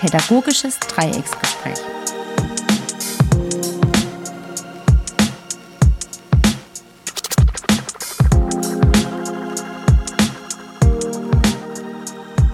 [0.00, 1.76] Pädagogisches Dreiecksgespräch.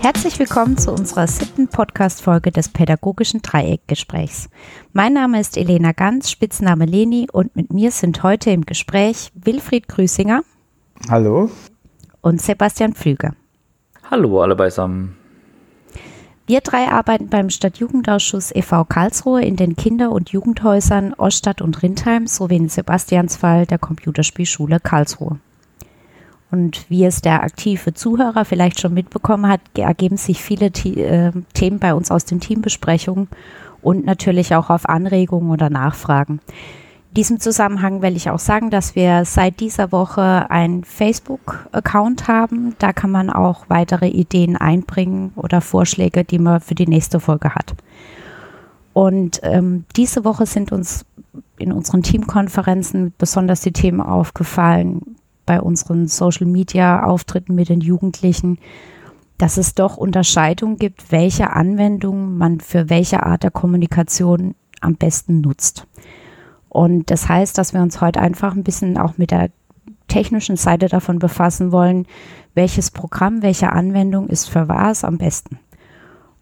[0.01, 4.49] Herzlich willkommen zu unserer siebten Podcast-Folge des Pädagogischen Dreieckgesprächs.
[4.93, 9.87] Mein Name ist Elena Ganz, Spitzname Leni, und mit mir sind heute im Gespräch Wilfried
[9.87, 10.43] Grüßinger.
[11.09, 11.49] Hallo.
[12.23, 13.37] Und Sebastian Pflüger.
[14.11, 15.17] Hallo alle beisammen.
[16.49, 18.85] Wir drei arbeiten beim Stadtjugendausschuss e.V.
[18.85, 24.79] Karlsruhe in den Kinder- und Jugendhäusern Oststadt und Rindheim sowie in Sebastians Fall der Computerspielschule
[24.79, 25.41] Karlsruhe.
[26.53, 31.81] Und wie es der aktive Zuhörer vielleicht schon mitbekommen hat, ergeben sich viele äh, Themen
[31.81, 33.27] bei uns aus den Teambesprechungen
[33.83, 36.39] und natürlich auch auf Anregungen oder Nachfragen.
[37.17, 42.77] In diesem Zusammenhang will ich auch sagen, dass wir seit dieser Woche einen Facebook-Account haben.
[42.79, 47.55] Da kann man auch weitere Ideen einbringen oder Vorschläge, die man für die nächste Folge
[47.55, 47.75] hat.
[48.93, 51.07] Und ähm, diese Woche sind uns
[51.57, 58.59] in unseren Teamkonferenzen besonders die Themen aufgefallen, bei unseren Social-Media-Auftritten mit den Jugendlichen,
[59.39, 65.41] dass es doch Unterscheidungen gibt, welche Anwendungen man für welche Art der Kommunikation am besten
[65.41, 65.87] nutzt.
[66.77, 69.49] Und das heißt, dass wir uns heute einfach ein bisschen auch mit der
[70.09, 72.07] technischen Seite davon befassen wollen,
[72.53, 75.59] welches Programm, welche Anwendung ist für was am besten.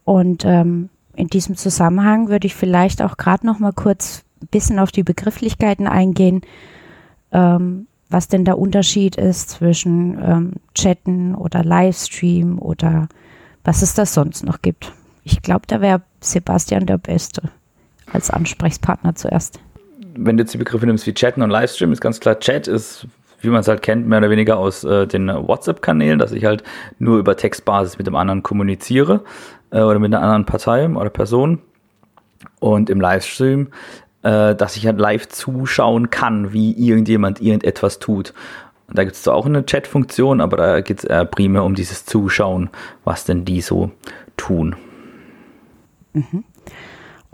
[0.03, 4.77] Und ähm, in diesem Zusammenhang würde ich vielleicht auch gerade noch mal kurz ein bisschen
[4.77, 6.41] auf die Begrifflichkeiten eingehen.
[7.31, 13.07] Ähm, was denn der Unterschied ist zwischen ähm, Chatten oder Livestream oder
[13.63, 14.91] was es da sonst noch gibt.
[15.23, 17.51] Ich glaube, da wäre Sebastian der Beste
[18.11, 19.61] als Ansprechpartner zuerst.
[20.17, 23.07] Wenn du jetzt die Begriffe nimmst wie Chatten und Livestream, ist ganz klar, Chat ist,
[23.41, 26.63] wie man es halt kennt, mehr oder weniger aus äh, den WhatsApp-Kanälen, dass ich halt
[26.99, 29.23] nur über Textbasis mit dem anderen kommuniziere
[29.71, 31.59] äh, oder mit einer anderen Partei oder Person.
[32.59, 33.69] Und im Livestream
[34.25, 38.33] äh, dass ich halt live zuschauen kann, wie irgendjemand irgendetwas tut.
[38.87, 42.05] Und da gibt es zwar auch eine Chat-Funktion, aber da geht es primär um dieses
[42.05, 42.71] Zuschauen,
[43.03, 43.91] was denn die so
[44.35, 44.75] tun.
[46.13, 46.43] Mhm.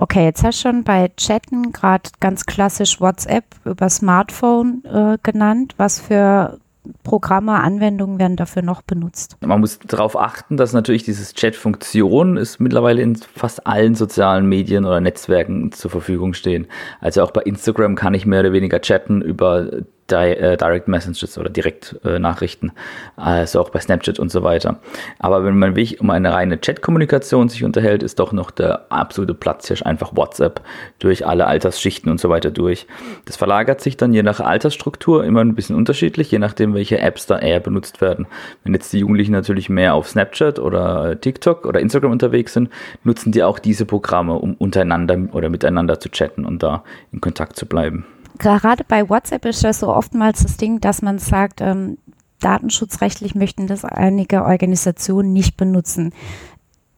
[0.01, 5.75] Okay, jetzt hast du schon bei Chatten gerade ganz klassisch WhatsApp über Smartphone äh, genannt.
[5.77, 6.57] Was für
[7.03, 9.37] Programme, Anwendungen werden dafür noch benutzt?
[9.41, 15.01] Man muss darauf achten, dass natürlich dieses Chat-Funktion mittlerweile in fast allen sozialen Medien oder
[15.01, 16.65] Netzwerken zur Verfügung stehen.
[16.99, 19.69] Also auch bei Instagram kann ich mehr oder weniger chatten über
[20.11, 22.69] äh, Direct Messages oder Direktnachrichten,
[23.17, 24.79] äh, also auch bei Snapchat und so weiter.
[25.19, 29.33] Aber wenn man wirklich um eine reine Chat-Kommunikation sich unterhält, ist doch noch der absolute
[29.33, 30.61] Platzhirsch einfach WhatsApp
[30.99, 32.87] durch alle Altersschichten und so weiter durch.
[33.25, 37.25] Das verlagert sich dann je nach Altersstruktur immer ein bisschen unterschiedlich, je nachdem, welche Apps
[37.25, 38.27] da eher benutzt werden.
[38.63, 42.69] Wenn jetzt die Jugendlichen natürlich mehr auf Snapchat oder TikTok oder Instagram unterwegs sind,
[43.03, 47.55] nutzen die auch diese Programme, um untereinander oder miteinander zu chatten und da in Kontakt
[47.55, 48.05] zu bleiben
[48.41, 51.97] gerade bei WhatsApp ist das so oftmals das Ding, dass man sagt, ähm,
[52.39, 56.11] datenschutzrechtlich möchten das einige Organisationen nicht benutzen.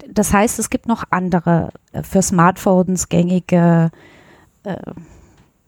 [0.10, 3.92] Das heißt, es gibt noch andere äh, für Smartphones gängige
[4.64, 4.94] äh,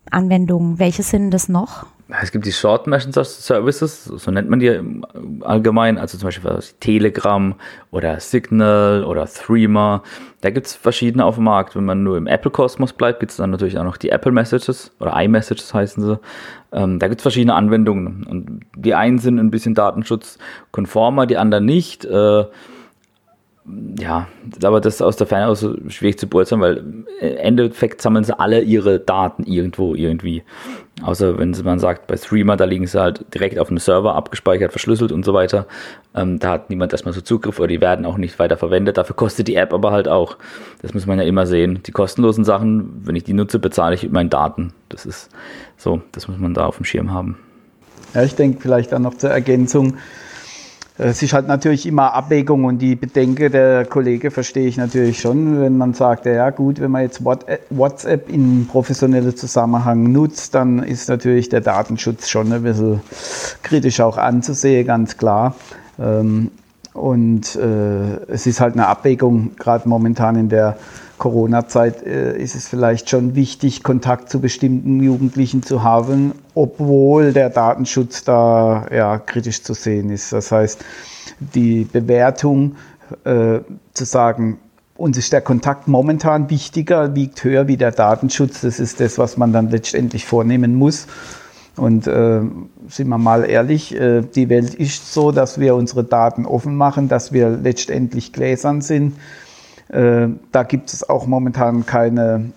[0.10, 0.80] Anwendungen.
[0.80, 1.86] Welche sind das noch?
[2.08, 4.80] Es gibt die Short Messenger Services, so nennt man die
[5.42, 7.56] allgemein, also zum Beispiel Telegram
[7.90, 10.04] oder Signal oder Threema.
[10.42, 11.76] Da gibt es verschiedene auf dem Markt.
[11.76, 14.92] Wenn man nur im Apple-Kosmos bleibt, gibt es dann natürlich auch noch die Apple Messages
[15.00, 16.20] oder iMessages heißen sie.
[16.72, 18.24] Ähm, da gibt es verschiedene Anwendungen.
[18.24, 22.06] Und die einen sind ein bisschen datenschutzkonformer, die anderen nicht.
[22.06, 22.46] Äh,
[24.00, 24.28] ja,
[24.64, 28.38] aber das ist aus der Ferne aus schwierig zu beurteilen, weil im Endeffekt sammeln sie
[28.38, 30.44] alle ihre Daten irgendwo irgendwie.
[31.04, 34.72] Außer wenn man sagt, bei Streamer, da liegen sie halt direkt auf dem Server abgespeichert,
[34.72, 35.68] verschlüsselt und so weiter.
[36.16, 38.98] Ähm, da hat niemand erstmal so Zugriff oder die werden auch nicht weiter verwendet.
[38.98, 40.38] Dafür kostet die App aber halt auch.
[40.82, 41.82] Das muss man ja immer sehen.
[41.86, 44.74] Die kostenlosen Sachen, wenn ich die nutze, bezahle ich mit meinen Daten.
[44.88, 45.30] Das ist
[45.76, 47.38] so, das muss man da auf dem Schirm haben.
[48.14, 49.98] Ja, ich denke vielleicht dann noch zur Ergänzung
[50.98, 55.60] es ist halt natürlich immer Abwägung und die Bedenke der Kollege verstehe ich natürlich schon,
[55.60, 61.10] wenn man sagt, ja gut, wenn man jetzt WhatsApp in professionellen Zusammenhang nutzt, dann ist
[61.10, 63.02] natürlich der Datenschutz schon ein bisschen
[63.62, 65.56] kritisch auch anzusehen, ganz klar.
[66.00, 66.52] Ähm,
[66.94, 70.78] und äh, es ist halt eine Abwägung, gerade momentan in der
[71.18, 77.50] Corona-Zeit äh, ist es vielleicht schon wichtig, Kontakt zu bestimmten Jugendlichen zu haben, obwohl der
[77.50, 80.34] Datenschutz da ja, kritisch zu sehen ist.
[80.34, 80.84] Das heißt,
[81.40, 82.76] die Bewertung
[83.24, 83.60] äh,
[83.94, 84.58] zu sagen,
[84.98, 89.38] uns ist der Kontakt momentan wichtiger, wiegt höher wie der Datenschutz, das ist das, was
[89.38, 91.08] man dann letztendlich vornehmen muss.
[91.76, 92.40] Und äh,
[92.88, 97.10] sind wir mal ehrlich, äh, die Welt ist so, dass wir unsere Daten offen machen,
[97.10, 99.16] dass wir letztendlich gläsern sind
[99.90, 102.52] da gibt es auch momentan keine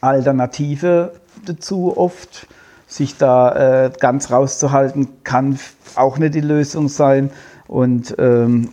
[0.00, 1.12] Alternative
[1.44, 2.46] dazu oft.
[2.86, 5.58] Sich da äh, ganz rauszuhalten, kann
[5.94, 7.30] auch nicht die Lösung sein.
[7.66, 8.70] Und ähm,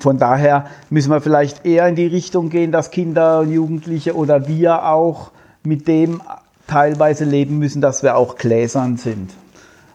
[0.00, 4.48] von daher müssen wir vielleicht eher in die Richtung gehen, dass Kinder und Jugendliche oder
[4.48, 5.30] wir auch
[5.62, 6.20] mit dem
[6.66, 9.30] teilweise leben müssen, dass wir auch gläsern sind.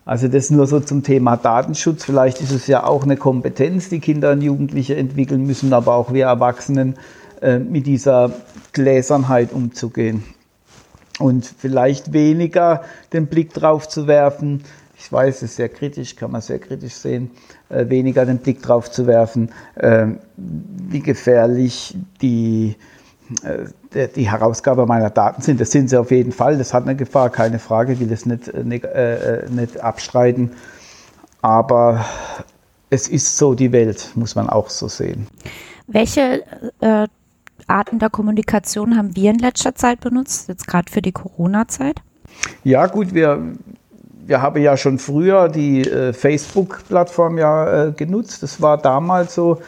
[0.08, 2.06] Also das nur so zum Thema Datenschutz.
[2.06, 6.14] Vielleicht ist es ja auch eine Kompetenz, die Kinder und Jugendliche entwickeln müssen, aber auch
[6.14, 6.96] wir Erwachsenen
[7.42, 8.32] äh, mit dieser
[8.72, 10.24] Gläsernheit umzugehen.
[11.20, 14.64] Und vielleicht weniger den Blick drauf zu werfen,
[14.98, 17.30] ich weiß, es ist sehr kritisch, kann man sehr kritisch sehen,
[17.68, 20.08] äh, weniger den Blick drauf zu werfen, äh,
[20.38, 22.76] wie gefährlich die,
[24.16, 25.60] die Herausgabe meiner Daten sind.
[25.60, 28.48] Das sind sie auf jeden Fall, das hat eine Gefahr, keine Frage, will das nicht,
[28.48, 30.52] äh, nicht, äh, nicht abstreiten.
[31.42, 32.06] Aber
[32.90, 35.28] es ist so die Welt, muss man auch so sehen.
[35.88, 36.44] Welche
[36.80, 37.08] äh,
[37.68, 42.02] Arten der Kommunikation haben wir in letzter Zeit benutzt, jetzt gerade für die Corona-Zeit?
[42.64, 43.42] Ja, gut, wir,
[44.26, 48.44] wir haben ja schon früher die äh, Facebook-Plattform ja äh, genutzt.
[48.44, 49.62] Das war damals so,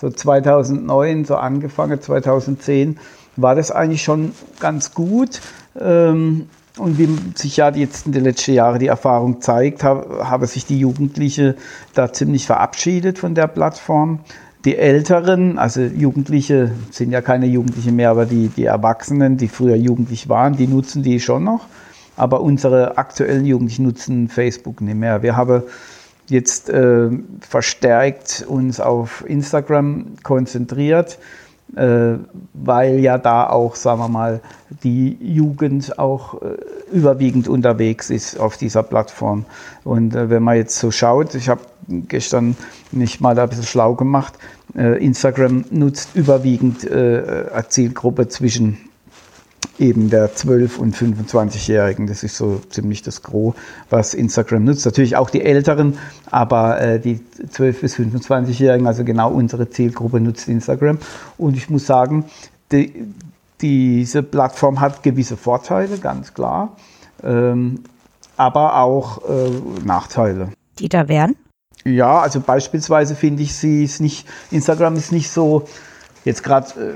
[0.00, 2.98] so 2009, so angefangen 2010,
[3.36, 5.40] war das eigentlich schon ganz gut.
[5.78, 6.48] Ähm,
[6.78, 10.78] und wie sich ja jetzt in den letzten Jahren die Erfahrung zeigt, haben sich die
[10.78, 11.54] Jugendlichen
[11.94, 14.20] da ziemlich verabschiedet von der Plattform.
[14.64, 19.76] Die Älteren, also Jugendliche sind ja keine Jugendliche mehr, aber die, die Erwachsenen, die früher
[19.76, 21.66] jugendlich waren, die nutzen die schon noch.
[22.16, 25.22] Aber unsere aktuellen Jugendlichen nutzen Facebook nicht mehr.
[25.22, 25.62] Wir haben
[26.30, 27.10] jetzt äh,
[27.40, 31.18] verstärkt uns auf Instagram konzentriert,
[31.76, 32.14] äh,
[32.54, 34.40] weil ja da auch, sagen wir mal,
[34.82, 36.56] die Jugend auch äh,
[36.92, 39.44] überwiegend unterwegs ist auf dieser Plattform.
[39.84, 41.62] Und äh, wenn man jetzt so schaut, ich habe
[42.08, 42.56] gestern
[42.92, 44.34] nicht mal da ein bisschen schlau gemacht,
[44.76, 48.89] äh, Instagram nutzt überwiegend äh, eine Zielgruppe zwischen
[49.80, 52.06] eben der 12- und 25-Jährigen.
[52.06, 53.54] Das ist so ziemlich das Gros,
[53.88, 54.84] was Instagram nutzt.
[54.84, 55.98] Natürlich auch die Älteren,
[56.30, 57.20] aber äh, die
[57.52, 60.98] 12- bis 25-Jährigen, also genau unsere Zielgruppe, nutzt Instagram.
[61.38, 62.26] Und ich muss sagen,
[62.70, 63.06] die,
[63.60, 66.76] diese Plattform hat gewisse Vorteile, ganz klar,
[67.22, 67.80] ähm,
[68.36, 69.50] aber auch äh,
[69.84, 70.50] Nachteile.
[70.78, 71.36] Die da wären?
[71.84, 75.66] Ja, also beispielsweise finde ich, sie ist nicht, Instagram ist nicht so,
[76.24, 76.94] jetzt gerade, äh,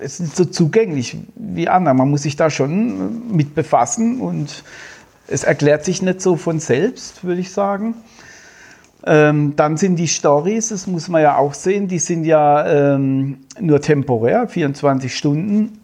[0.00, 1.94] es ist nicht so zugänglich wie andere.
[1.94, 4.64] Man muss sich da schon mit befassen und
[5.28, 7.94] es erklärt sich nicht so von selbst, würde ich sagen.
[9.04, 13.38] Ähm, dann sind die Stories, das muss man ja auch sehen, die sind ja ähm,
[13.58, 15.80] nur temporär, 24 Stunden.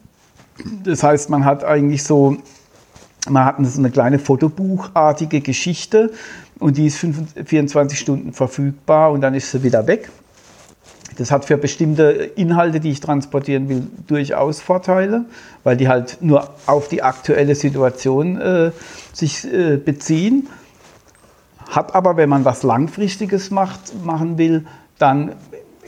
[0.85, 2.37] Das heißt, man hat eigentlich so,
[3.29, 6.13] man hat so eine kleine Fotobuchartige Geschichte
[6.59, 10.11] und die ist 24 Stunden verfügbar und dann ist sie wieder weg.
[11.17, 15.25] Das hat für bestimmte Inhalte, die ich transportieren will, durchaus Vorteile,
[15.65, 18.71] weil die halt nur auf die aktuelle Situation äh,
[19.13, 20.49] sich äh, beziehen.
[21.71, 24.67] Hat aber, wenn man was Langfristiges macht, machen will,
[24.99, 25.33] dann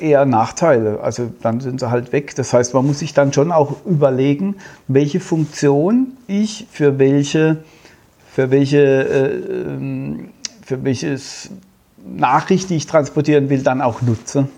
[0.00, 1.00] eher Nachteile.
[1.00, 2.34] Also dann sind sie halt weg.
[2.34, 7.58] Das heißt, man muss sich dann schon auch überlegen, welche Funktion ich für welche,
[8.32, 10.30] für welche, äh, ähm,
[10.62, 11.50] für welches
[12.04, 14.48] Nachricht, die ich transportieren will, dann auch nutze.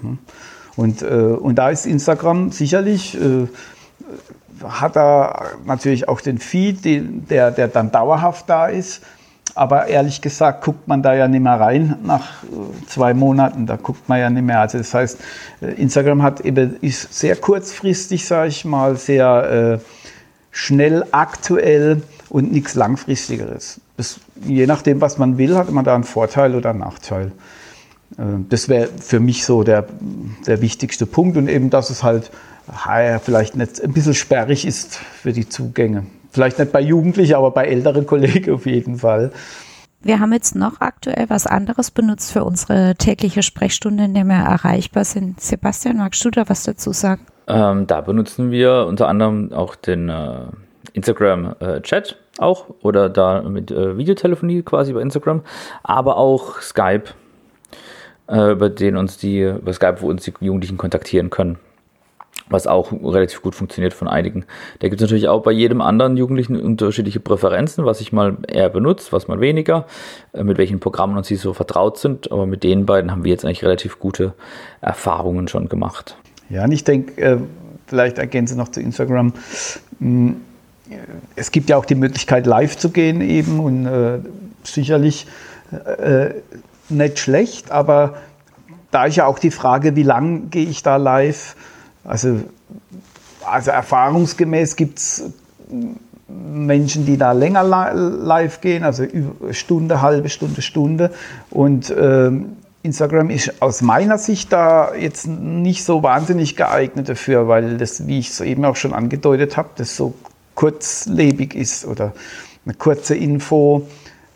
[0.76, 3.48] Und, äh, und da ist Instagram sicherlich, äh,
[4.62, 9.02] hat er natürlich auch den Feed, den, der, der dann dauerhaft da ist.
[9.54, 13.66] Aber ehrlich gesagt guckt man da ja nicht mehr rein nach äh, zwei Monaten.
[13.66, 14.60] Da guckt man ja nicht mehr.
[14.60, 15.18] Also das heißt,
[15.60, 19.84] äh, Instagram hat eben, ist sehr kurzfristig, sage ich mal, sehr äh,
[20.50, 23.80] schnell aktuell und nichts Langfristigeres.
[23.96, 27.32] Das, je nachdem, was man will, hat man da einen Vorteil oder einen Nachteil.
[28.18, 29.86] Äh, das wäre für mich so der,
[30.46, 32.30] der wichtigste Punkt und eben, dass es halt
[33.24, 36.06] vielleicht nicht ein bisschen sperrig ist für die Zugänge.
[36.30, 39.32] Vielleicht nicht bei Jugendlichen, aber bei älteren Kollegen auf jeden Fall.
[40.02, 44.36] Wir haben jetzt noch aktuell was anderes benutzt für unsere tägliche Sprechstunde, in der wir
[44.36, 45.40] erreichbar sind.
[45.40, 47.26] Sebastian, magst du da was dazu sagen?
[47.48, 50.46] Ähm, da benutzen wir unter anderem auch den äh,
[50.94, 55.42] Instagram-Chat äh, auch oder da mit äh, Videotelefonie quasi bei Instagram,
[55.82, 57.10] aber auch Skype
[58.30, 61.58] über den uns die, über Skype, wo uns die Jugendlichen kontaktieren können.
[62.48, 64.44] Was auch relativ gut funktioniert von einigen.
[64.80, 68.68] Da gibt es natürlich auch bei jedem anderen Jugendlichen unterschiedliche Präferenzen, was ich mal eher
[68.68, 69.86] benutze, was mal weniger,
[70.32, 72.30] äh, mit welchen Programmen uns sie so vertraut sind.
[72.32, 74.34] Aber mit den beiden haben wir jetzt eigentlich relativ gute
[74.80, 76.16] Erfahrungen schon gemacht.
[76.48, 77.38] Ja, und ich denke, äh,
[77.86, 79.32] vielleicht ergänze noch zu Instagram.
[79.98, 80.36] Hm,
[81.36, 84.18] es gibt ja auch die Möglichkeit, live zu gehen eben und äh,
[84.64, 85.26] sicherlich
[85.72, 86.30] äh,
[86.90, 88.14] nicht schlecht, aber
[88.90, 91.56] da ist ja auch die Frage, wie lang gehe ich da live?
[92.04, 92.40] Also,
[93.44, 95.24] also erfahrungsgemäß gibt es
[96.28, 99.04] Menschen, die da länger live gehen, also
[99.50, 101.10] Stunde, halbe Stunde, Stunde.
[101.50, 107.76] Und ähm, Instagram ist aus meiner Sicht da jetzt nicht so wahnsinnig geeignet dafür, weil
[107.76, 110.14] das, wie ich es eben auch schon angedeutet habe, das so
[110.54, 112.12] kurzlebig ist oder
[112.64, 113.86] eine kurze Info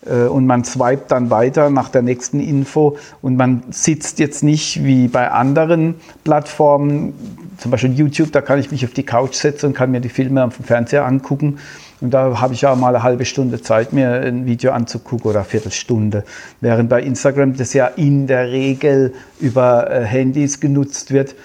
[0.09, 5.07] und man swipet dann weiter nach der nächsten Info und man sitzt jetzt nicht wie
[5.07, 7.13] bei anderen Plattformen,
[7.57, 10.09] zum Beispiel YouTube, da kann ich mich auf die Couch setzen und kann mir die
[10.09, 11.57] Filme am Fernseher angucken.
[12.01, 15.39] Und da habe ich ja mal eine halbe Stunde Zeit, mir ein Video anzugucken oder
[15.39, 16.23] eine Viertelstunde.
[16.59, 21.35] Während bei Instagram das ja in der Regel über äh, Handys genutzt wird.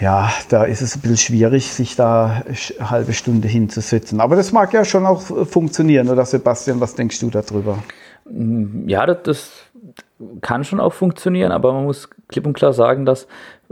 [0.00, 4.20] Ja, da ist es ein bisschen schwierig, sich da eine halbe Stunde hinzusetzen.
[4.20, 7.78] Aber das mag ja schon auch funktionieren, oder Sebastian, was denkst du darüber?
[8.86, 9.52] Ja, das, das
[10.40, 13.26] kann schon auch funktionieren, aber man muss klipp und klar sagen, dass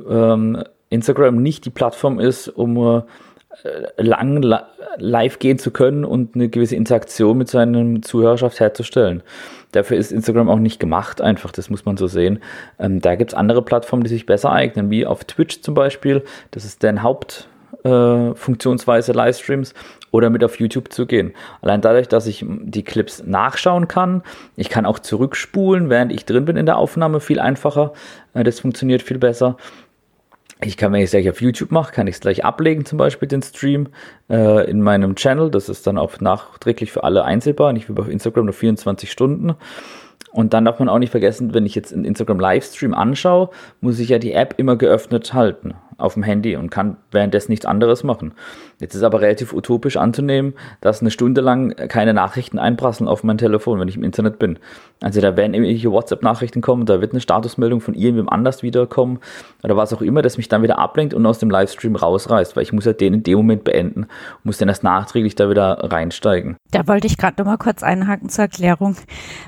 [0.09, 3.03] ähm, Instagram nicht die Plattform ist, um äh,
[3.97, 4.43] lang
[4.99, 9.23] live gehen zu können und eine gewisse Interaktion mit seiner Zuhörerschaft herzustellen.
[9.73, 12.41] Dafür ist Instagram auch nicht gemacht, einfach, das muss man so sehen.
[12.79, 16.23] Ähm, da gibt es andere Plattformen, die sich besser eignen, wie auf Twitch zum Beispiel.
[16.53, 19.75] Das ist deren Hauptfunktionsweise äh, Livestreams
[20.13, 21.35] oder mit auf YouTube zu gehen.
[21.61, 24.23] Allein dadurch, dass ich die Clips nachschauen kann,
[24.57, 27.93] ich kann auch zurückspulen, während ich drin bin in der Aufnahme, viel einfacher.
[28.33, 29.59] Äh, das funktioniert viel besser.
[30.63, 32.97] Ich kann, wenn ich es gleich auf YouTube mache, kann ich es gleich ablegen, zum
[32.97, 33.89] Beispiel den Stream
[34.31, 35.51] äh, in meinem Channel.
[35.51, 39.55] Das ist dann auch nachträglich für alle einzelbar, nicht wie bei Instagram nur 24 Stunden.
[40.33, 43.99] Und dann darf man auch nicht vergessen, wenn ich jetzt einen Instagram Livestream anschaue, muss
[43.99, 48.05] ich ja die App immer geöffnet halten auf dem Handy und kann währenddessen nichts anderes
[48.05, 48.33] machen.
[48.79, 53.39] Jetzt ist aber relativ utopisch anzunehmen, dass eine Stunde lang keine Nachrichten einprasseln auf mein
[53.39, 54.59] Telefon, wenn ich im Internet bin.
[55.03, 59.21] Also da werden irgendwelche WhatsApp-Nachrichten kommen, da wird eine Statusmeldung von irgendwem anders wiederkommen
[59.63, 62.63] oder was auch immer, das mich dann wieder ablenkt und aus dem Livestream rausreißt, weil
[62.63, 64.07] ich muss ja den in dem Moment beenden,
[64.45, 66.57] muss dann erst nachträglich da wieder reinsteigen.
[66.71, 68.97] Da wollte ich gerade nochmal kurz einhaken zur Erklärung.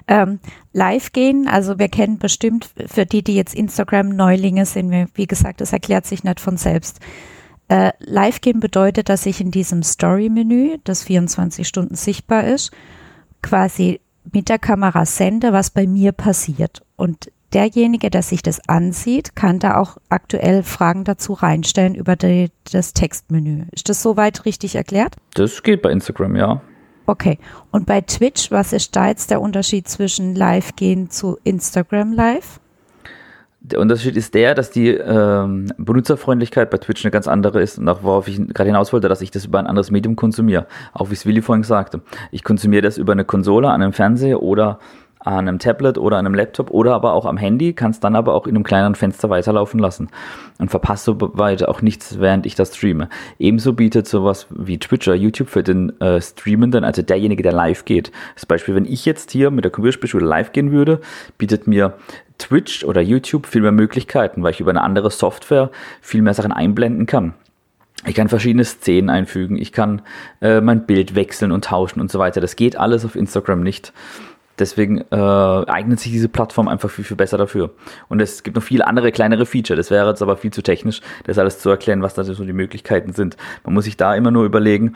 [0.06, 0.40] Ähm,
[0.72, 5.72] live gehen, also wir kennen bestimmt für die, die jetzt Instagram-Neulinge sind, wie gesagt, das
[5.72, 7.00] erklärt sich nicht von selbst
[7.68, 12.71] äh, live gehen bedeutet, dass ich in diesem Story-Menü, das 24 Stunden sichtbar ist,
[13.42, 14.00] quasi
[14.33, 16.83] mit der Kamera sende, was bei mir passiert.
[16.97, 22.50] Und derjenige, der sich das ansieht, kann da auch aktuell Fragen dazu reinstellen über die,
[22.73, 23.64] das Textmenü.
[23.73, 25.16] Ist das soweit richtig erklärt?
[25.35, 26.62] Das geht bei Instagram, ja.
[27.07, 27.38] Okay.
[27.71, 32.61] Und bei Twitch, was ist da jetzt der Unterschied zwischen Live gehen zu Instagram Live?
[33.70, 37.88] Der Unterschied ist der, dass die ähm, Benutzerfreundlichkeit bei Twitch eine ganz andere ist und
[37.88, 40.66] auch worauf ich gerade hinaus wollte, dass ich das über ein anderes Medium konsumiere.
[40.94, 42.00] Auch wie es Willi vorhin sagte.
[42.30, 44.78] Ich konsumiere das über eine Konsole, an einem Fernseher oder
[45.20, 48.34] an einem Tablet oder an einem Laptop oder aber auch am Handy, kannst dann aber
[48.34, 50.08] auch in einem kleineren Fenster weiterlaufen lassen
[50.58, 53.08] und verpasst so weit auch nichts, während ich das streame.
[53.38, 57.84] Ebenso bietet sowas wie Twitch oder YouTube für den äh, Streamenden, also derjenige, der live
[57.84, 58.12] geht.
[58.34, 61.00] Das Beispiel, wenn ich jetzt hier mit der Computerspielschule live gehen würde,
[61.37, 61.94] bietet mir
[62.38, 65.70] Twitch oder YouTube viel mehr Möglichkeiten, weil ich über eine andere Software
[66.00, 67.34] viel mehr Sachen einblenden kann.
[68.06, 70.02] Ich kann verschiedene Szenen einfügen, ich kann
[70.40, 72.40] äh, mein Bild wechseln und tauschen und so weiter.
[72.40, 73.92] Das geht alles auf Instagram nicht.
[74.58, 77.70] Deswegen äh, eignet sich diese Plattform einfach viel, viel besser dafür.
[78.08, 79.76] Und es gibt noch viele andere kleinere Feature.
[79.76, 82.52] Das wäre jetzt aber viel zu technisch, das alles zu erklären, was da so die
[82.52, 83.36] Möglichkeiten sind.
[83.64, 84.94] Man muss sich da immer nur überlegen,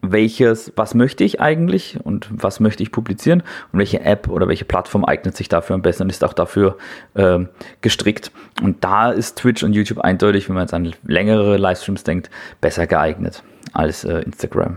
[0.00, 4.64] welches, was möchte ich eigentlich und was möchte ich publizieren und welche App oder welche
[4.64, 6.76] Plattform eignet sich dafür am besten und ist auch dafür
[7.14, 7.40] äh,
[7.80, 8.30] gestrickt.
[8.62, 12.86] Und da ist Twitch und YouTube eindeutig, wenn man jetzt an längere Livestreams denkt, besser
[12.86, 14.76] geeignet als äh, Instagram.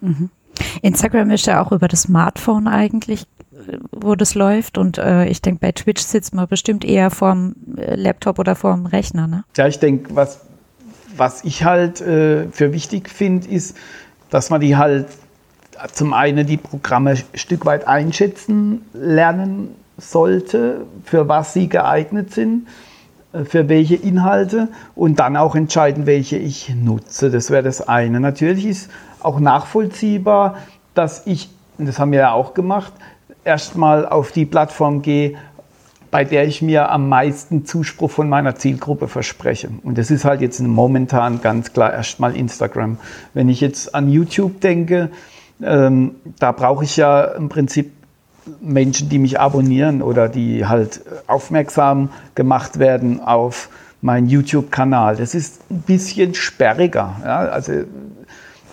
[0.00, 0.30] Mhm.
[0.82, 3.26] Instagram ist ja auch über das Smartphone eigentlich
[3.92, 4.78] wo das läuft.
[4.78, 8.86] Und äh, ich denke, bei Twitch sitzt man bestimmt eher vorm äh, Laptop oder vorm
[8.86, 9.26] Rechner.
[9.26, 9.44] Ne?
[9.56, 10.40] Ja, ich denke, was,
[11.16, 13.76] was ich halt äh, für wichtig finde, ist,
[14.30, 15.06] dass man die halt
[15.92, 22.66] zum einen die Programme ein Stück weit einschätzen lernen sollte, für was sie geeignet sind,
[23.32, 27.30] äh, für welche Inhalte und dann auch entscheiden, welche ich nutze.
[27.30, 28.20] Das wäre das eine.
[28.20, 28.90] Natürlich ist
[29.20, 30.58] auch nachvollziehbar,
[30.94, 32.92] dass ich, das haben wir ja auch gemacht,
[33.50, 35.34] erstmal auf die Plattform gehe,
[36.12, 39.70] bei der ich mir am meisten Zuspruch von meiner Zielgruppe verspreche.
[39.82, 42.98] Und das ist halt jetzt momentan ganz klar erstmal Instagram.
[43.34, 45.10] Wenn ich jetzt an YouTube denke,
[45.62, 47.92] ähm, da brauche ich ja im Prinzip
[48.60, 53.68] Menschen, die mich abonnieren oder die halt aufmerksam gemacht werden auf
[54.00, 55.16] meinen YouTube-Kanal.
[55.16, 57.16] Das ist ein bisschen sperriger.
[57.24, 57.38] Ja?
[57.40, 57.72] Also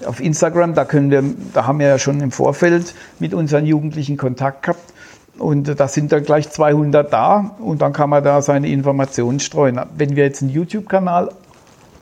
[0.05, 1.23] auf Instagram, da können wir,
[1.53, 4.93] da haben wir ja schon im Vorfeld mit unseren Jugendlichen Kontakt gehabt.
[5.37, 9.79] Und da sind dann gleich 200 da und dann kann man da seine Informationen streuen.
[9.95, 11.29] Wenn wir jetzt einen YouTube-Kanal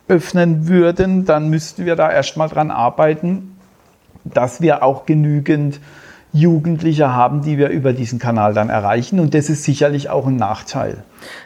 [0.07, 3.57] öffnen würden, dann müssten wir da erstmal dran arbeiten,
[4.23, 5.79] dass wir auch genügend
[6.35, 9.21] Jugendliche haben, die wir über diesen Kanal dann erreichen.
[9.21, 11.05] Und das ist sicherlich auch ein Nachteil.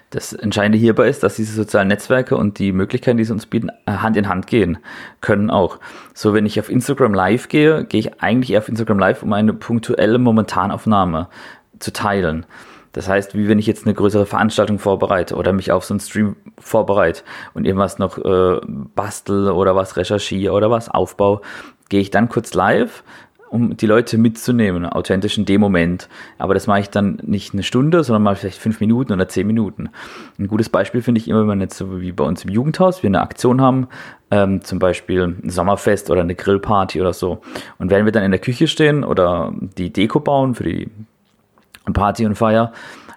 [0.09, 3.69] Das Entscheidende hierbei ist, dass diese sozialen Netzwerke und die Möglichkeiten, die sie uns bieten,
[3.85, 4.79] äh, Hand in Hand gehen
[5.21, 5.77] können auch.
[6.15, 9.31] So, wenn ich auf Instagram Live gehe, gehe ich eigentlich eher auf Instagram Live, um
[9.31, 11.27] eine punktuelle Momentanaufnahme
[11.77, 12.47] zu teilen.
[12.93, 16.01] Das heißt, wie wenn ich jetzt eine größere Veranstaltung vorbereite oder mich auf so einen
[16.01, 17.21] Stream vorbereite
[17.53, 21.41] und irgendwas noch äh, bastel oder was recherchiere oder was aufbaue,
[21.89, 23.03] gehe ich dann kurz live,
[23.49, 26.07] um die Leute mitzunehmen, authentisch in dem Moment.
[26.37, 29.47] Aber das mache ich dann nicht eine Stunde, sondern mal vielleicht fünf Minuten oder zehn
[29.47, 29.89] Minuten.
[30.37, 33.03] Ein gutes Beispiel finde ich immer, wenn man jetzt so wie bei uns im Jugendhaus,
[33.03, 33.87] wir eine Aktion haben,
[34.31, 37.41] ähm, zum Beispiel ein Sommerfest oder eine Grillparty oder so.
[37.79, 40.89] Und wenn wir dann in der Küche stehen oder die Deko bauen für die
[41.91, 42.71] Party und Feier,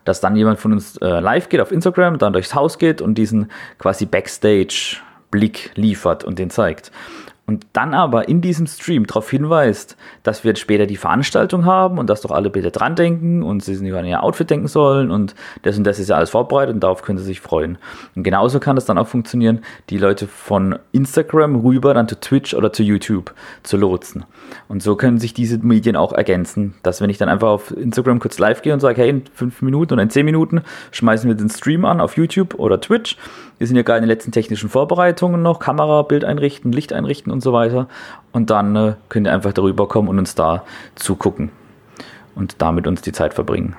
[0.04, 3.16] dass dann jemand von uns äh, live geht auf Instagram, dann durchs Haus geht und
[3.16, 6.90] diesen quasi Backstage-Blick liefert und den zeigt
[7.44, 11.98] und dann aber in diesem Stream darauf hinweist, dass wir jetzt später die Veranstaltung haben
[11.98, 15.10] und dass doch alle bitte dran denken und sie nicht an ihr Outfit denken sollen
[15.10, 17.78] und das und das ist ja alles vorbereitet und darauf können sie sich freuen.
[18.14, 22.54] Und genauso kann es dann auch funktionieren, die Leute von Instagram rüber dann zu Twitch
[22.54, 23.34] oder zu YouTube
[23.64, 24.24] zu lotsen.
[24.68, 28.20] Und so können sich diese Medien auch ergänzen, dass wenn ich dann einfach auf Instagram
[28.20, 31.34] kurz live gehe und sage, hey, in fünf Minuten oder in zehn Minuten schmeißen wir
[31.34, 33.16] den Stream an auf YouTube oder Twitch
[33.62, 37.30] wir sind ja gerade in den letzten technischen Vorbereitungen noch, Kamera, Bild einrichten, Licht einrichten
[37.30, 37.86] und so weiter.
[38.32, 40.64] Und dann äh, könnt ihr einfach darüber kommen und uns da
[40.96, 41.52] zugucken
[42.34, 43.76] und damit uns die Zeit verbringen.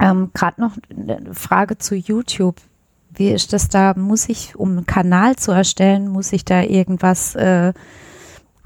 [0.00, 2.54] Ähm, Gerade noch eine Frage zu YouTube.
[3.12, 3.94] Wie ist das da?
[3.96, 7.72] Muss ich, um einen Kanal zu erstellen, muss ich da irgendwas äh,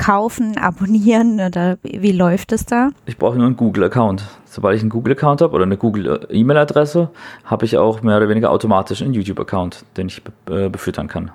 [0.01, 2.91] kaufen, abonnieren oder wie läuft es da?
[3.07, 4.25] Ich brauche nur einen Google-Account.
[4.47, 7.11] Sobald ich einen Google-Account habe oder eine Google-E-Mail-Adresse,
[7.45, 11.31] habe ich auch mehr oder weniger automatisch einen YouTube-Account, den ich be äh, befüttern kann.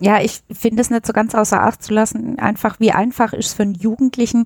[0.00, 3.46] Ja, ich finde es nicht so ganz außer Acht zu lassen, einfach wie einfach ist
[3.46, 4.44] es für einen Jugendlichen,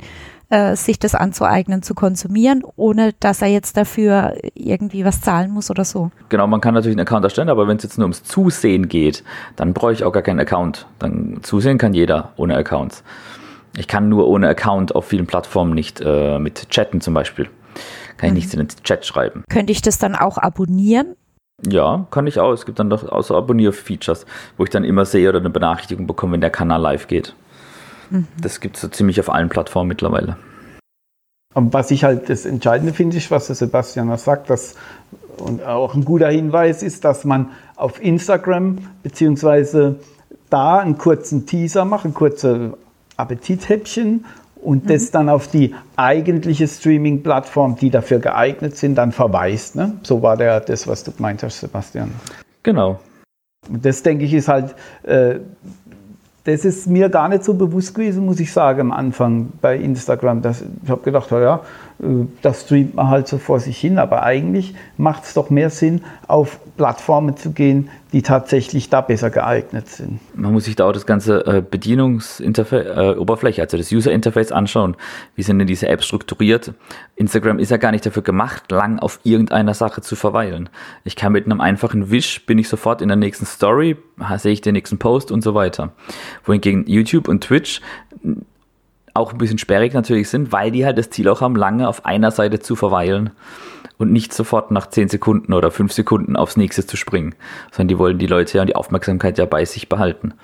[0.51, 5.71] äh, sich das anzueignen, zu konsumieren, ohne dass er jetzt dafür irgendwie was zahlen muss
[5.71, 6.11] oder so.
[6.29, 9.25] Genau, man kann natürlich einen Account erstellen, aber wenn es jetzt nur ums Zusehen geht,
[9.57, 10.87] dann brauche ich auch gar keinen Account.
[10.99, 13.03] Dann zusehen kann jeder ohne Accounts.
[13.77, 17.49] Ich kann nur ohne Account auf vielen Plattformen nicht äh, mit chatten zum Beispiel.
[18.17, 18.35] Kann ich mhm.
[18.35, 19.45] nichts in den Chat schreiben.
[19.49, 21.15] Könnte ich das dann auch abonnieren?
[21.67, 22.53] Ja, kann ich auch.
[22.53, 24.27] Es gibt dann doch auch so Abonnier-Features,
[24.57, 27.35] wo ich dann immer sehe oder eine Benachrichtigung bekomme, wenn der Kanal live geht.
[28.11, 28.27] Mhm.
[28.41, 30.37] Das gibt es so ziemlich auf allen Plattformen mittlerweile.
[31.55, 34.77] Und was ich halt das Entscheidende finde, ist, was der Sebastian sagt, dass,
[35.39, 39.97] und auch ein guter Hinweis ist, dass man auf Instagram beziehungsweise
[40.51, 42.75] da einen kurzen Teaser macht, eine kurze
[43.19, 44.25] Appetithäppchen
[44.63, 44.89] und mhm.
[44.89, 49.77] das dann auf die eigentliche Streaming-Plattform, die dafür geeignet sind, dann verweist.
[49.77, 49.95] Ne?
[50.03, 52.13] So war der, das, was du gemeint hast, Sebastian.
[52.63, 52.99] Genau.
[53.69, 55.41] Und das, denke ich, ist halt, äh,
[56.45, 60.41] das ist mir gar nicht so bewusst gewesen, muss ich sagen, am Anfang bei Instagram.
[60.41, 61.61] Das, ich habe gedacht, ja,
[62.43, 66.03] das streamt man halt so vor sich hin, aber eigentlich macht es doch mehr Sinn,
[66.29, 70.21] auf Plattformen zu gehen, die tatsächlich da besser geeignet sind.
[70.35, 74.95] Man muss sich da auch das ganze äh, Bedienungsoberfläche, äh, also das User-Interface anschauen.
[75.35, 76.73] Wie sind denn diese Apps strukturiert?
[77.17, 80.69] Instagram ist ja gar nicht dafür gemacht, lang auf irgendeiner Sache zu verweilen.
[81.03, 83.97] Ich kann mit einem einfachen Wisch, bin ich sofort in der nächsten Story,
[84.37, 85.93] sehe ich den nächsten Post und so weiter.
[86.45, 87.81] Wohingegen YouTube und Twitch
[89.19, 92.07] auch ein bisschen sperrig natürlich sind, weil die halt das Ziel auch haben, lange auf
[92.07, 93.31] einer Seite zu verweilen
[93.99, 97.35] und nicht sofort nach 10 Sekunden oder 5 Sekunden aufs nächste zu springen,
[97.71, 100.35] sondern die wollen die Leute ja und die Aufmerksamkeit ja bei sich behalten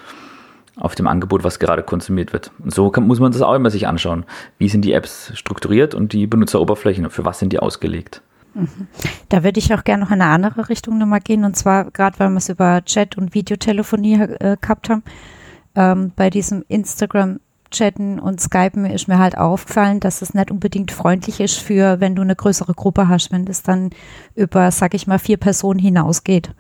[0.77, 2.51] auf dem Angebot, was gerade konsumiert wird.
[2.59, 4.25] Und so kann, muss man das auch immer sich anschauen.
[4.59, 7.11] Wie sind die Apps strukturiert und die Benutzeroberflächen?
[7.11, 8.23] Für was sind die ausgelegt?
[8.55, 8.89] Mhm.
[9.29, 11.45] Da würde ich auch gerne noch in eine andere Richtung nochmal gehen.
[11.45, 15.05] Und zwar, gerade weil wir es über Chat und Videotelefonie äh, gehabt haben,
[15.77, 17.41] ähm, bei diesem Instagram
[17.75, 22.15] Chatten und Skypen ist mir halt aufgefallen, dass es nicht unbedingt freundlich ist für, wenn
[22.15, 23.91] du eine größere Gruppe hast, wenn das dann
[24.35, 26.51] über, sag ich mal, vier Personen hinausgeht.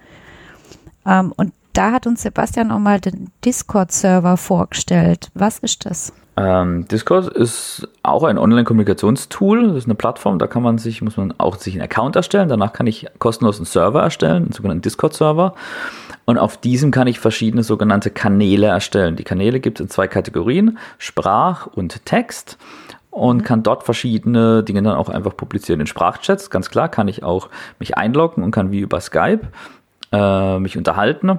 [1.06, 5.30] Ähm, und da hat uns Sebastian auch mal den Discord-Server vorgestellt.
[5.34, 6.12] Was ist das?
[6.36, 9.68] Ähm, Discord ist auch ein Online-Kommunikationstool.
[9.68, 12.48] Das ist eine Plattform, da kann man sich, muss man auch sich einen Account erstellen.
[12.48, 15.54] Danach kann ich kostenlos einen Server erstellen, einen sogenannten Discord-Server.
[16.24, 19.16] Und auf diesem kann ich verschiedene sogenannte Kanäle erstellen.
[19.16, 22.58] Die Kanäle gibt es in zwei Kategorien, Sprach und Text.
[23.10, 23.44] Und mhm.
[23.44, 25.80] kann dort verschiedene Dinge dann auch einfach publizieren.
[25.80, 29.42] In Sprachchats, ganz klar, kann ich auch mich einloggen und kann wie über Skype
[30.12, 31.38] äh, mich unterhalten.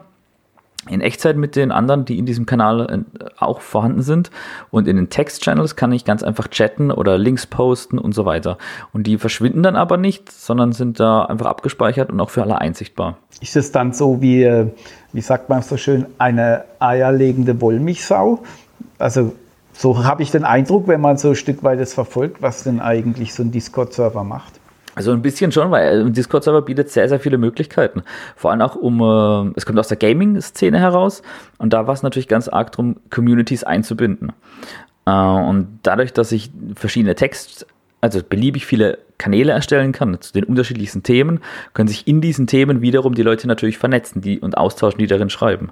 [0.89, 4.31] In Echtzeit mit den anderen, die in diesem Kanal äh, auch vorhanden sind.
[4.71, 8.57] Und in den Text-Channels kann ich ganz einfach chatten oder Links posten und so weiter.
[8.93, 12.59] Und die verschwinden dann aber nicht, sondern sind da einfach abgespeichert und auch für alle
[12.59, 13.17] einsichtbar.
[13.41, 14.67] Ist es dann so wie, äh,
[15.13, 18.43] wie sagt man so schön, eine eierlegende Wollmilchsau?
[18.97, 19.33] Also
[19.73, 22.79] so habe ich den Eindruck, wenn man so ein Stück weit das verfolgt, was denn
[22.79, 24.53] eigentlich so ein Discord-Server macht.
[24.95, 28.03] Also ein bisschen schon, weil ein Discord-Server bietet sehr, sehr viele Möglichkeiten.
[28.35, 31.21] Vor allem auch um, äh, es kommt aus der Gaming-Szene heraus
[31.57, 34.31] und da war es natürlich ganz arg darum, Communities einzubinden.
[35.05, 37.67] Äh, und dadurch, dass ich verschiedene Text,
[37.99, 41.39] also beliebig viele Kanäle erstellen kann zu den unterschiedlichsten Themen,
[41.73, 45.29] können sich in diesen Themen wiederum die Leute natürlich vernetzen die, und austauschen, die darin
[45.29, 45.71] schreiben.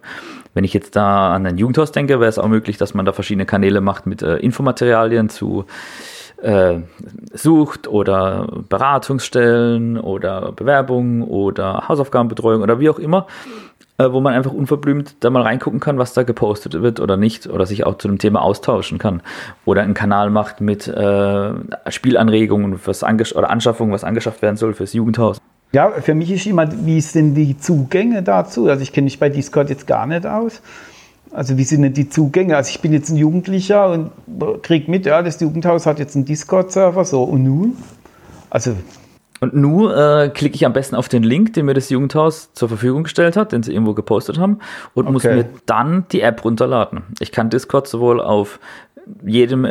[0.54, 3.14] Wenn ich jetzt da an ein Jugendhaus denke, wäre es auch möglich, dass man da
[3.14, 5.66] verschiedene Kanäle macht mit äh, Infomaterialien zu
[6.44, 6.80] äh,
[7.34, 13.28] sucht oder Beratungsstellen oder Bewerbungen oder Hausaufgabenbetreuung oder wie auch immer,
[13.98, 17.48] äh, wo man einfach unverblümt da mal reingucken kann, was da gepostet wird oder nicht
[17.48, 19.22] oder sich auch zu dem Thema austauschen kann
[19.66, 21.52] oder einen Kanal macht mit äh,
[21.90, 25.38] Spielanregungen Angesch oder Anschaffungen, was angeschafft werden soll fürs Jugendhaus.
[25.74, 28.68] Ja, für mich ist immer, wie sind die Zugänge dazu?
[28.68, 30.62] Also ich kenne mich bei Discord jetzt gar nicht aus.
[31.34, 32.56] Also wie sind denn die Zugänge?
[32.56, 34.12] Also ich bin jetzt ein Jugendlicher und
[34.62, 37.78] kriege mit, ja, das Jugendhaus hat jetzt einen Discord-Server, so und nun?
[38.52, 38.76] Also
[39.40, 42.70] und nun äh, klicke ich am besten auf den Link, den mir das Jugendhaus zur
[42.70, 44.60] Verfügung gestellt hat, den sie irgendwo gepostet haben,
[44.94, 45.12] und okay.
[45.12, 47.02] muss mir dann die App runterladen.
[47.20, 48.62] Ich kann Discord sowohl auf
[49.26, 49.68] jedem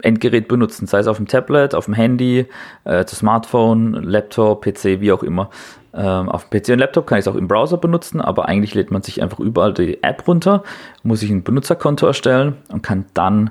[0.00, 2.46] Endgerät benutzen, sei es auf dem Tablet, auf dem Handy,
[2.84, 5.50] äh, Smartphone, Laptop, PC, wie auch immer.
[5.92, 8.90] Ähm, auf PC und Laptop kann ich es auch im Browser benutzen, aber eigentlich lädt
[8.90, 10.62] man sich einfach überall die App runter,
[11.02, 13.50] muss sich ein Benutzerkonto erstellen und kann dann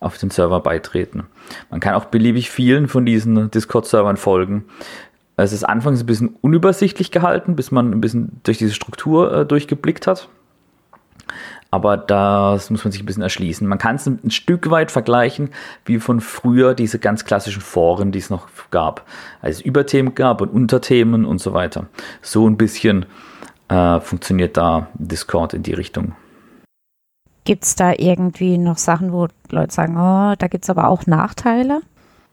[0.00, 1.26] auf den Server beitreten.
[1.70, 4.64] Man kann auch beliebig vielen von diesen Discord-Servern folgen.
[5.36, 9.46] Es ist anfangs ein bisschen unübersichtlich gehalten, bis man ein bisschen durch diese Struktur äh,
[9.46, 10.28] durchgeblickt hat.
[11.74, 13.66] Aber das muss man sich ein bisschen erschließen.
[13.66, 15.50] Man kann es ein Stück weit vergleichen
[15.84, 19.04] wie von früher diese ganz klassischen Foren, die es noch gab.
[19.42, 21.86] Als es Überthemen gab und Unterthemen und so weiter.
[22.22, 23.06] So ein bisschen
[23.66, 26.12] äh, funktioniert da Discord in die Richtung.
[27.42, 31.08] Gibt es da irgendwie noch Sachen, wo Leute sagen, oh, da gibt es aber auch
[31.08, 31.80] Nachteile?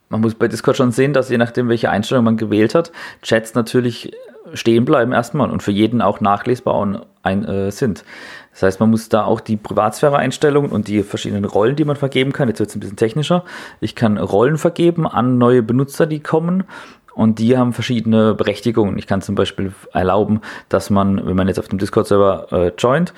[0.10, 2.92] Man muss bei Discord schon sehen, dass je nachdem, welche Einstellung man gewählt hat,
[3.24, 4.12] Chats natürlich
[4.54, 8.04] stehen bleiben erstmal und für jeden auch nachlesbar und ein, äh, sind.
[8.52, 12.34] Das heißt, man muss da auch die Privatsphäre-Einstellungen und die verschiedenen Rollen, die man vergeben
[12.34, 13.46] kann, jetzt wird es ein bisschen technischer.
[13.80, 16.66] Ich kann Rollen vergeben an neue Benutzer, die kommen.
[17.14, 18.98] Und die haben verschiedene Berechtigungen.
[18.98, 23.14] Ich kann zum Beispiel erlauben, dass man, wenn man jetzt auf dem Discord-Server äh, joint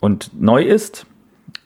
[0.00, 1.06] und neu ist,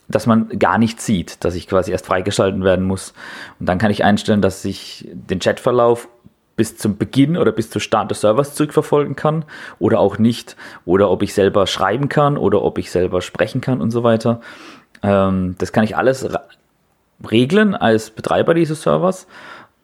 [0.09, 3.15] dass man gar nichts sieht, dass ich quasi erst freigeschalten werden muss.
[3.59, 6.09] Und dann kann ich einstellen, dass ich den Chatverlauf
[6.63, 9.45] bis zum Beginn oder bis zum Start des Servers zurückverfolgen kann
[9.81, 10.55] oder auch nicht.
[10.85, 14.41] Oder ob ich selber schreiben kann oder ob ich selber sprechen kann und so weiter.
[15.03, 16.29] Ähm, das kann ich alles
[17.29, 19.27] regeln als Betreiber dieses Servers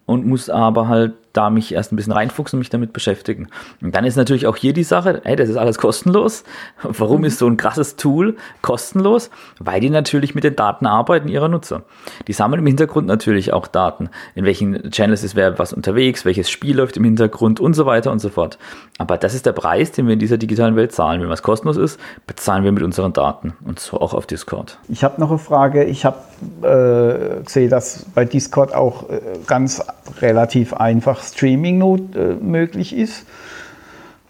[0.06, 3.48] und muss aber halt da mich erst ein bisschen reinfuchsen und mich damit beschäftigen.
[3.80, 6.44] Und dann ist natürlich auch hier die Sache, hey, das ist alles kostenlos.
[6.82, 9.30] Warum ist so ein krasses Tool kostenlos?
[9.58, 11.82] Weil die natürlich mit den Daten arbeiten ihrer Nutzer.
[12.26, 14.10] Die sammeln im Hintergrund natürlich auch Daten.
[14.34, 18.10] In welchen Channels ist wer was unterwegs, welches Spiel läuft im Hintergrund und so weiter
[18.12, 18.58] und so fort.
[18.98, 21.20] Aber das ist der Preis, den wir in dieser digitalen Welt zahlen.
[21.20, 23.54] Wenn was kostenlos ist, bezahlen wir mit unseren Daten.
[23.64, 24.78] Und so auch auf Discord.
[24.88, 25.84] Ich habe noch eine Frage.
[25.84, 26.18] Ich habe
[26.62, 29.82] äh, gesehen, dass bei Discord auch äh, ganz
[30.20, 33.26] relativ einfach Streaming not, äh, möglich ist.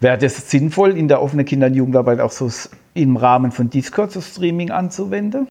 [0.01, 2.51] Wäre das sinnvoll, in der offenen Kinder- und Jugendarbeit auch so
[2.95, 5.49] im Rahmen von Discord so Streaming anzuwenden?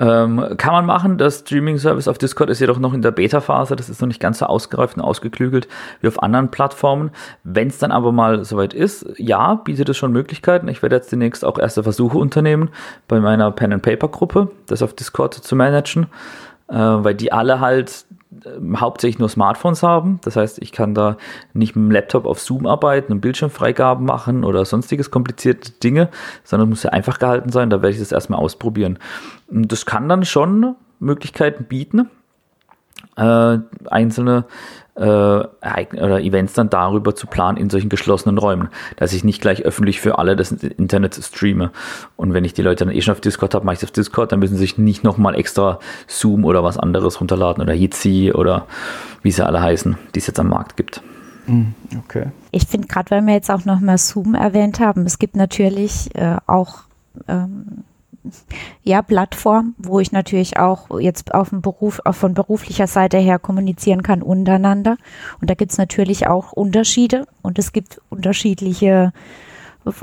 [0.00, 1.18] Ähm, kann man machen.
[1.18, 3.76] Das Streaming-Service auf Discord ist jedoch noch in der Beta-Phase.
[3.76, 5.68] Das ist noch nicht ganz so ausgereift und ausgeklügelt
[6.00, 7.10] wie auf anderen Plattformen.
[7.44, 10.68] Wenn es dann aber mal soweit ist, ja, bietet es schon Möglichkeiten.
[10.68, 12.70] Ich werde jetzt demnächst auch erste Versuche unternehmen,
[13.08, 16.06] bei meiner Pen-and-Paper-Gruppe das auf Discord zu managen,
[16.68, 18.06] äh, weil die alle halt
[18.76, 20.20] hauptsächlich nur Smartphones haben.
[20.22, 21.16] Das heißt, ich kann da
[21.52, 26.10] nicht mit dem Laptop auf Zoom arbeiten und Bildschirmfreigaben machen oder sonstiges komplizierte Dinge,
[26.44, 27.70] sondern muss ja einfach gehalten sein.
[27.70, 28.98] Da werde ich das erstmal ausprobieren.
[29.48, 32.08] Das kann dann schon Möglichkeiten bieten,
[33.16, 34.44] äh, einzelne
[34.96, 39.62] äh, oder Events dann darüber zu planen in solchen geschlossenen Räumen, dass ich nicht gleich
[39.62, 41.70] öffentlich für alle das Internet streame.
[42.16, 43.92] Und wenn ich die Leute dann eh schon auf Discord habe, mache ich es auf
[43.92, 48.32] Discord, dann müssen sie sich nicht nochmal extra Zoom oder was anderes runterladen oder Jitsi
[48.34, 48.66] oder
[49.22, 51.02] wie sie alle heißen, die es jetzt am Markt gibt.
[51.46, 52.26] Hm, okay.
[52.50, 56.36] Ich finde gerade, weil wir jetzt auch nochmal Zoom erwähnt haben, es gibt natürlich äh,
[56.46, 56.80] auch
[57.26, 57.84] ähm,
[58.82, 63.38] ja, Plattform, wo ich natürlich auch jetzt auf dem Beruf, auch von beruflicher Seite her
[63.38, 64.96] kommunizieren kann untereinander.
[65.40, 69.12] Und da gibt es natürlich auch Unterschiede und es gibt unterschiedliche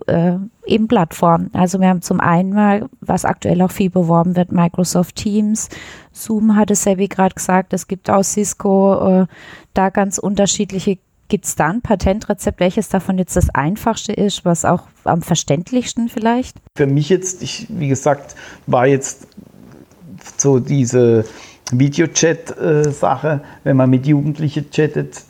[0.08, 1.52] äh, eben Plattformen.
[1.54, 5.70] Also wir haben zum einen mal, was aktuell auch viel beworben wird, Microsoft Teams,
[6.12, 9.28] Zoom hat es ja wie gerade gesagt, es gibt auch Cisco, äh,
[9.74, 10.98] da ganz unterschiedliche
[11.30, 16.08] Gibt es da ein Patentrezept, welches davon jetzt das einfachste ist, was auch am verständlichsten
[16.08, 16.58] vielleicht?
[16.78, 18.36] Für mich jetzt, ich, wie gesagt,
[18.66, 19.28] war jetzt
[20.38, 21.26] so diese
[21.72, 25.24] Videochat-Sache, wenn man mit Jugendlichen chattet,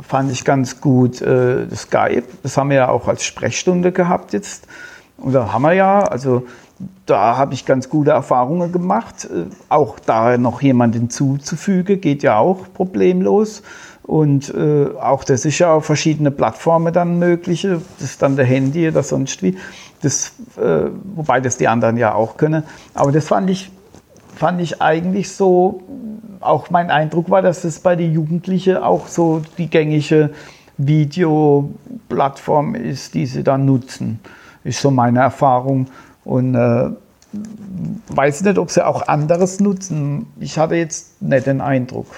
[0.00, 2.24] fand ich ganz gut äh, Skype.
[2.42, 4.66] Das haben wir ja auch als Sprechstunde gehabt jetzt.
[5.18, 6.46] Da haben wir ja, also
[7.06, 9.26] da habe ich ganz gute Erfahrungen gemacht.
[9.26, 13.62] Äh, auch da noch jemanden hinzuzufügen, geht ja auch problemlos.
[14.10, 17.62] Und äh, auch das ist ja auf verschiedene Plattformen dann möglich.
[17.62, 19.56] Das ist dann der Handy oder sonst wie.
[20.02, 22.64] Das, äh, wobei das die anderen ja auch können.
[22.92, 23.70] Aber das fand ich,
[24.34, 25.84] fand ich eigentlich so,
[26.40, 30.30] auch mein Eindruck war, dass das bei den Jugendlichen auch so die gängige
[30.76, 34.18] Videoplattform ist, die sie dann nutzen.
[34.64, 35.86] Ist so meine Erfahrung.
[36.24, 36.90] Und äh,
[38.08, 40.26] weiß nicht, ob sie auch anderes nutzen.
[40.40, 42.08] Ich hatte jetzt nicht den Eindruck.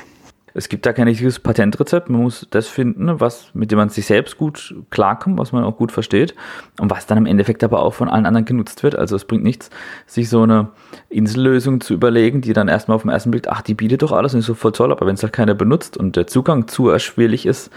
[0.54, 2.10] Es gibt da kein richtiges Patentrezept.
[2.10, 5.76] Man muss das finden, was, mit dem man sich selbst gut klarkommt, was man auch
[5.76, 6.34] gut versteht
[6.80, 8.96] und was dann im Endeffekt aber auch von allen anderen genutzt wird.
[8.96, 9.70] Also es bringt nichts,
[10.06, 10.68] sich so eine
[11.08, 14.34] Insellösung zu überlegen, die dann erstmal auf den ersten Blick, ach, die bietet doch alles
[14.34, 16.88] und ist so voll toll, aber wenn es halt keiner benutzt und der Zugang zu
[16.88, 17.70] erschwerlich ist,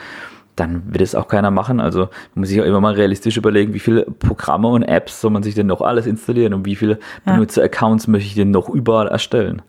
[0.55, 1.79] dann wird es auch keiner machen.
[1.79, 2.01] Also
[2.33, 5.43] man muss sich auch immer mal realistisch überlegen, wie viele Programme und Apps soll man
[5.43, 7.33] sich denn noch alles installieren und wie viele ja.
[7.33, 9.61] Benutzer-Accounts möchte ich denn noch überall erstellen.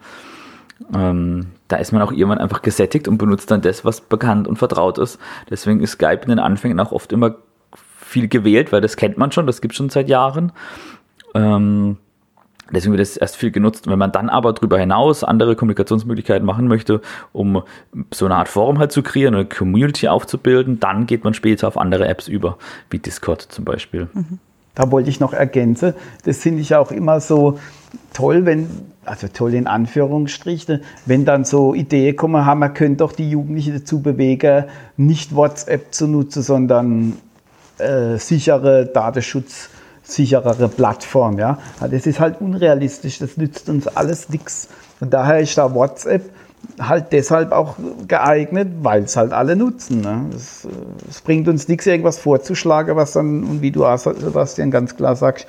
[0.94, 4.56] Ähm, da ist man auch irgendwann einfach gesättigt und benutzt dann das, was bekannt und
[4.56, 5.18] vertraut ist.
[5.50, 7.36] Deswegen ist Skype in den Anfängen auch oft immer
[7.74, 10.52] viel gewählt, weil das kennt man schon, das gibt es schon seit Jahren.
[11.34, 11.96] Ähm,
[12.70, 13.88] deswegen wird es erst viel genutzt.
[13.88, 17.00] Wenn man dann aber darüber hinaus andere Kommunikationsmöglichkeiten machen möchte,
[17.32, 17.62] um
[18.12, 21.78] so eine Art Forum halt zu kreieren, eine Community aufzubilden, dann geht man später auf
[21.78, 22.58] andere Apps über,
[22.90, 24.08] wie Discord zum Beispiel.
[24.12, 24.38] Mhm.
[24.76, 27.58] Da wollte ich noch ergänzen, das finde ich auch immer so
[28.12, 28.68] toll, wenn
[29.06, 33.74] also toll in Anführungsstrichen, wenn dann so Ideen kommen, haben, man könnte doch die Jugendlichen
[33.74, 34.64] dazu bewegen,
[34.96, 37.16] nicht WhatsApp zu nutzen, sondern
[37.78, 39.70] äh, sichere Datenschutz,
[40.02, 41.38] sicherere Plattform.
[41.38, 41.58] Ja?
[41.80, 44.68] Das ist halt unrealistisch, das nützt uns alles nichts.
[45.00, 46.28] Und daher ist da WhatsApp
[46.78, 50.00] halt deshalb auch geeignet, weil es halt alle nutzen.
[50.00, 50.26] Ne?
[50.34, 50.68] Es, äh,
[51.08, 55.46] es, bringt uns nichts, irgendwas vorzuschlagen, was dann, und wie du Sebastian ganz klar sagst,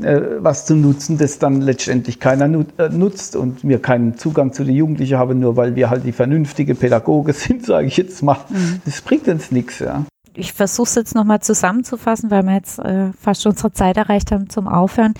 [0.00, 2.46] äh, was zu nutzen, das dann letztendlich keiner
[2.78, 6.12] äh, nutzt und wir keinen Zugang zu den Jugendlichen haben, nur weil wir halt die
[6.12, 8.38] vernünftige Pädagoge sind, sage ich jetzt mal.
[8.48, 8.80] Mhm.
[8.84, 10.04] Das bringt uns nichts, ja.
[10.34, 14.48] Ich versuche es jetzt nochmal zusammenzufassen, weil wir jetzt äh, fast unsere Zeit erreicht haben
[14.48, 15.14] zum Aufhören.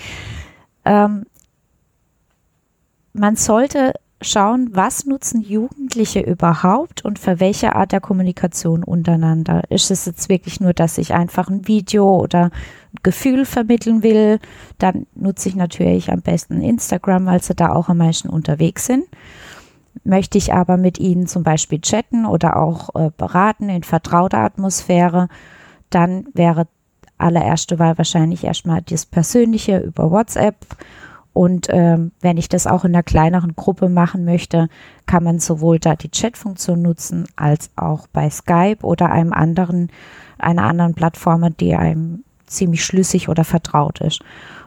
[0.84, 1.24] Ähm,
[3.12, 9.62] man sollte schauen, was nutzen Jugendliche überhaupt und für welche Art der Kommunikation untereinander.
[9.70, 14.38] Ist es jetzt wirklich nur, dass ich einfach ein Video oder ein Gefühl vermitteln will?
[14.78, 19.04] Dann nutze ich natürlich am besten Instagram, weil sie da auch am meisten unterwegs sind.
[20.04, 25.28] Möchte ich aber mit ihnen zum Beispiel chatten oder auch äh, beraten in vertrauter Atmosphäre,
[25.88, 26.68] dann wäre
[27.18, 30.56] allererste Wahl wahrscheinlich erstmal das Persönliche über WhatsApp
[31.32, 34.68] und ähm, wenn ich das auch in einer kleineren Gruppe machen möchte,
[35.06, 39.90] kann man sowohl da die Chat-Funktion nutzen, als auch bei Skype oder einem anderen,
[40.38, 44.22] einer anderen Plattform, die einem ziemlich schlüssig oder vertraut ist.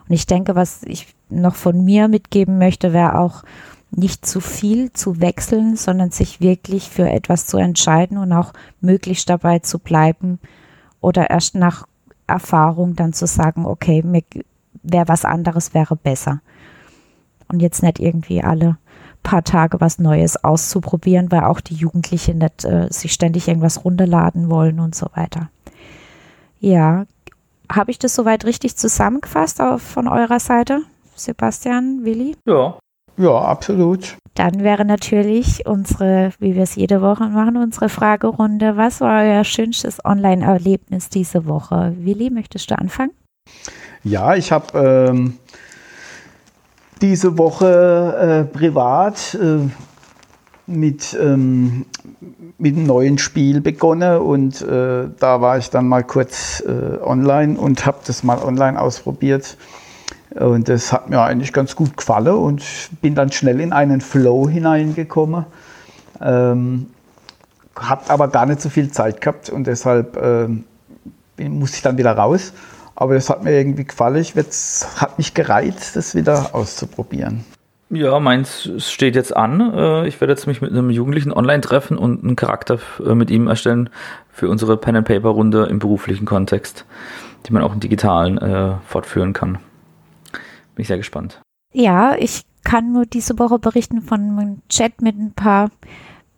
[0.08, 3.42] Und ich denke, was ich noch von mir mitgeben möchte, wäre auch
[3.90, 9.28] nicht zu viel zu wechseln, sondern sich wirklich für etwas zu entscheiden und auch möglichst
[9.28, 10.40] dabei zu bleiben
[11.00, 11.86] oder erst nach
[12.26, 14.22] Erfahrung dann zu sagen, okay, mir
[14.82, 16.40] wäre was anderes wäre besser
[17.48, 18.78] und jetzt nicht irgendwie alle
[19.22, 24.50] paar Tage was Neues auszuprobieren, weil auch die Jugendlichen nicht äh, sich ständig irgendwas runterladen
[24.50, 25.48] wollen und so weiter.
[26.60, 27.06] Ja,
[27.72, 30.82] habe ich das soweit richtig zusammengefasst auf, von eurer Seite,
[31.16, 32.36] Sebastian, Willi?
[32.46, 32.78] Ja.
[33.16, 34.16] Ja, absolut.
[34.34, 38.76] Dann wäre natürlich unsere, wie wir es jede Woche machen, unsere Fragerunde.
[38.76, 41.94] Was war euer schönstes Online-Erlebnis diese Woche?
[41.96, 43.12] Willi, möchtest du anfangen?
[44.02, 44.78] Ja, ich habe
[45.10, 45.38] ähm,
[47.00, 49.68] diese Woche äh, privat äh,
[50.66, 51.86] mit, ähm,
[52.58, 57.58] mit einem neuen Spiel begonnen und äh, da war ich dann mal kurz äh, online
[57.58, 59.56] und habe das mal online ausprobiert.
[60.34, 62.64] Und das hat mir eigentlich ganz gut gefallen und
[63.00, 65.44] bin dann schnell in einen Flow hineingekommen.
[66.20, 66.86] Ähm,
[67.76, 70.48] habe aber gar nicht so viel Zeit gehabt und deshalb äh,
[71.48, 72.52] musste ich dann wieder raus.
[72.96, 74.16] Aber das hat mir irgendwie gefallen.
[74.16, 77.44] Ich hat mich gereizt, das wieder auszuprobieren.
[77.90, 79.60] Ja, meins steht jetzt an.
[79.74, 83.30] Äh, ich werde jetzt mich mit einem Jugendlichen online treffen und einen Charakter äh, mit
[83.30, 83.90] ihm erstellen
[84.30, 86.86] für unsere Pen and Paper Runde im beruflichen Kontext.
[87.46, 89.58] die man auch im Digitalen äh, fortführen kann.
[90.74, 91.40] Bin ich sehr gespannt.
[91.72, 95.70] Ja, ich kann nur diese Woche berichten von einem Chat mit ein paar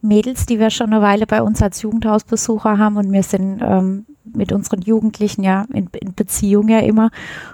[0.02, 4.06] Mädels, die wir schon eine Weile bei uns als Jugendhausbesucher haben und wir sind ähm,
[4.34, 7.10] mit unseren Jugendlichen ja in, in, Beziehung ja immer.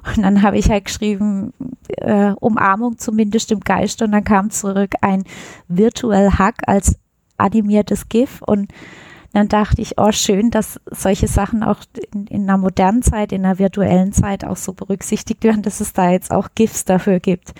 [0.07, 1.53] Und dann habe ich halt geschrieben,
[1.89, 5.25] äh, Umarmung zumindest im Geist und dann kam zurück ein
[5.69, 6.99] Virtual Hug als
[7.39, 8.73] animiertes GIF und
[9.33, 11.79] dann dachte ich, oh schön, dass solche Sachen auch
[12.13, 15.95] in, in einer modernen Zeit, in einer virtuellen Zeit auch so berücksichtigt werden, dass es
[15.95, 17.55] da jetzt auch GIFs dafür gibt.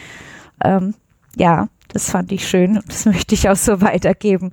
[0.63, 0.95] Ähm,
[1.37, 4.53] ja, das fand ich schön und das möchte ich auch so weitergeben,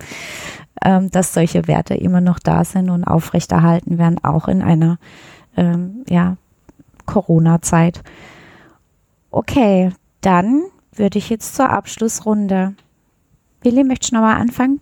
[0.84, 4.98] ähm, dass solche Werte immer noch da sind und aufrechterhalten werden, auch in einer
[5.58, 6.38] ähm, ja,
[7.06, 8.02] Corona-Zeit.
[9.32, 10.64] Okay, dann
[10.94, 12.74] würde ich jetzt zur Abschlussrunde.
[13.62, 14.80] Willi, möchtest du nochmal anfangen?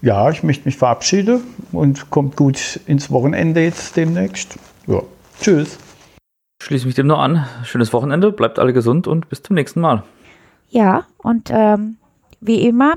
[0.00, 4.58] Ja, ich möchte mich verabschieden und kommt gut ins Wochenende jetzt demnächst.
[4.86, 5.02] Ja,
[5.40, 5.78] tschüss.
[6.60, 7.46] Schließe mich dem nur an.
[7.64, 10.02] Schönes Wochenende, bleibt alle gesund und bis zum nächsten Mal.
[10.68, 11.96] Ja, und ähm,
[12.40, 12.94] wie immer,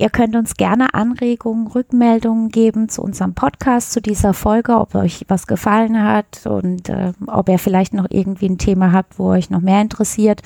[0.00, 5.26] ihr könnt uns gerne Anregungen, Rückmeldungen geben zu unserem Podcast, zu dieser Folge, ob euch
[5.28, 9.50] was gefallen hat und äh, ob ihr vielleicht noch irgendwie ein Thema habt, wo euch
[9.50, 10.42] noch mehr interessiert.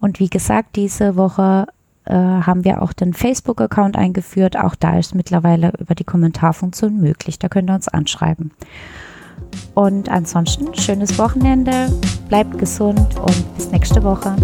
[0.00, 1.66] Und wie gesagt, diese Woche
[2.06, 4.56] äh, haben wir auch den Facebook-Account eingeführt.
[4.56, 7.38] Auch da ist mittlerweile über die Kommentarfunktion möglich.
[7.38, 8.52] Da könnt ihr uns anschreiben.
[9.74, 11.92] Und ansonsten schönes Wochenende,
[12.28, 14.34] bleibt gesund und bis nächste Woche.